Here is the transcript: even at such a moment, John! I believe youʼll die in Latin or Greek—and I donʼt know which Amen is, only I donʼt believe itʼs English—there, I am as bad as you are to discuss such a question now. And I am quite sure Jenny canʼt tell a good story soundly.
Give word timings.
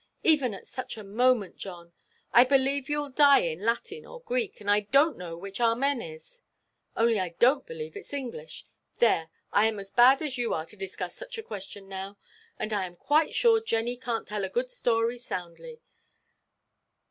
even 0.23 0.51
at 0.55 0.65
such 0.65 0.97
a 0.97 1.03
moment, 1.03 1.57
John! 1.57 1.93
I 2.33 2.43
believe 2.43 2.85
youʼll 2.87 3.13
die 3.13 3.41
in 3.41 3.63
Latin 3.63 4.03
or 4.03 4.19
Greek—and 4.21 4.67
I 4.67 4.81
donʼt 4.81 5.15
know 5.15 5.37
which 5.37 5.61
Amen 5.61 6.01
is, 6.01 6.41
only 6.97 7.19
I 7.19 7.29
donʼt 7.39 7.67
believe 7.67 7.93
itʼs 7.93 8.11
English—there, 8.13 9.29
I 9.51 9.67
am 9.67 9.77
as 9.77 9.91
bad 9.91 10.23
as 10.23 10.39
you 10.39 10.55
are 10.55 10.65
to 10.65 10.75
discuss 10.75 11.15
such 11.15 11.37
a 11.37 11.43
question 11.43 11.87
now. 11.87 12.17
And 12.57 12.73
I 12.73 12.87
am 12.87 12.95
quite 12.95 13.35
sure 13.35 13.61
Jenny 13.61 13.95
canʼt 13.95 14.25
tell 14.25 14.43
a 14.43 14.49
good 14.49 14.71
story 14.71 15.19
soundly. 15.19 15.81